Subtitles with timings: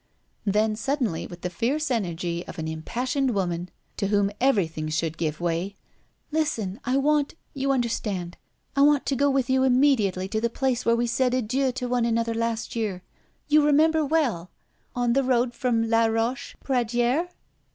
[0.47, 5.39] Then, suddenly, with the fierce energy of an impassioned woman, to whom everything should give
[5.39, 5.75] way:
[6.31, 6.79] "Listen!
[6.83, 8.35] I want you understand
[8.75, 11.87] I want to go with you immediately to the place where we said adieu to
[11.87, 13.03] one another last year!
[13.47, 14.49] You remember well,
[14.95, 17.29] on the road from La Roche Pradière?"